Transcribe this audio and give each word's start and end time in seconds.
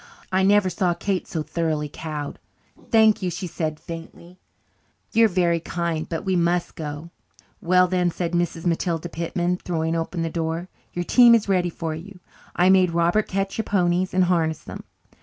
I 0.31 0.41
never 0.41 0.67
saw 0.67 0.95
Kate 0.95 1.27
so 1.27 1.43
thoroughly 1.43 1.87
cowed. 1.87 2.39
"Thank 2.89 3.21
you," 3.21 3.29
she 3.29 3.45
said 3.45 3.79
faintly. 3.79 4.39
"You 5.11 5.25
are 5.25 5.27
very 5.27 5.59
kind, 5.59 6.09
but 6.09 6.25
we 6.25 6.35
must 6.35 6.73
go." 6.73 7.11
"Well, 7.61 7.85
then," 7.87 8.09
said 8.09 8.31
Mrs. 8.31 8.65
Matilda 8.65 9.09
Pitman, 9.09 9.57
throwing 9.57 9.95
open 9.95 10.23
the 10.23 10.29
door, 10.31 10.69
"your 10.91 11.05
team 11.05 11.35
is 11.35 11.47
ready 11.47 11.69
for 11.69 11.93
you. 11.93 12.19
I 12.55 12.67
made 12.67 12.95
Robert 12.95 13.27
catch 13.27 13.59
your 13.59 13.65
ponies 13.65 14.11
and 14.11 14.23
harness 14.23 14.63
them. 14.63 14.85